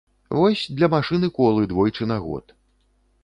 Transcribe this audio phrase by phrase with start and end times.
[0.37, 2.55] Вось, для машыны колы двойчы на год.